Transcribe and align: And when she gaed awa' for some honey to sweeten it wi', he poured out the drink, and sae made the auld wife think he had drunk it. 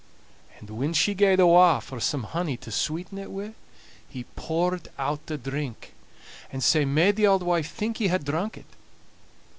And 0.57 0.67
when 0.71 0.93
she 0.93 1.13
gaed 1.13 1.39
awa' 1.39 1.79
for 1.79 1.99
some 1.99 2.23
honey 2.23 2.57
to 2.57 2.71
sweeten 2.71 3.19
it 3.19 3.29
wi', 3.29 3.53
he 4.09 4.23
poured 4.35 4.89
out 4.97 5.23
the 5.27 5.37
drink, 5.37 5.93
and 6.51 6.63
sae 6.63 6.85
made 6.85 7.17
the 7.17 7.27
auld 7.27 7.43
wife 7.43 7.71
think 7.71 7.97
he 7.97 8.07
had 8.07 8.25
drunk 8.25 8.57
it. 8.57 8.65